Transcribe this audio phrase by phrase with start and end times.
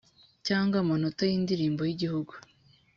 [0.47, 2.33] cyangwa amanota y indirimbo y igihugu